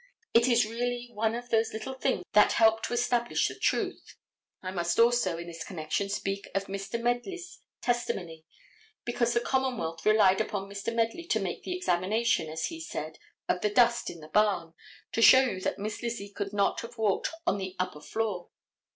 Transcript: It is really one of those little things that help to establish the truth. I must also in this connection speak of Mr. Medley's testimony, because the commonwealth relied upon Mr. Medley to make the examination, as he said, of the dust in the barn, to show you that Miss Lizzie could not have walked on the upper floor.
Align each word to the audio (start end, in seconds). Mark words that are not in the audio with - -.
It 0.33 0.47
is 0.47 0.65
really 0.65 1.11
one 1.13 1.35
of 1.35 1.49
those 1.49 1.73
little 1.73 1.93
things 1.93 2.23
that 2.33 2.53
help 2.53 2.81
to 2.85 2.93
establish 2.95 3.47
the 3.47 3.53
truth. 3.53 4.15
I 4.63 4.71
must 4.71 4.97
also 4.97 5.37
in 5.37 5.45
this 5.45 5.63
connection 5.63 6.09
speak 6.09 6.49
of 6.55 6.65
Mr. 6.65 6.99
Medley's 6.99 7.59
testimony, 7.83 8.43
because 9.05 9.33
the 9.35 9.39
commonwealth 9.41 10.03
relied 10.03 10.41
upon 10.41 10.67
Mr. 10.67 10.91
Medley 10.91 11.27
to 11.27 11.39
make 11.39 11.61
the 11.61 11.77
examination, 11.77 12.49
as 12.49 12.65
he 12.65 12.79
said, 12.81 13.19
of 13.47 13.61
the 13.61 13.69
dust 13.69 14.09
in 14.09 14.21
the 14.21 14.29
barn, 14.29 14.73
to 15.11 15.21
show 15.21 15.41
you 15.41 15.61
that 15.61 15.77
Miss 15.77 16.01
Lizzie 16.01 16.29
could 16.33 16.51
not 16.51 16.81
have 16.81 16.97
walked 16.97 17.29
on 17.45 17.59
the 17.59 17.75
upper 17.77 18.01
floor. 18.01 18.49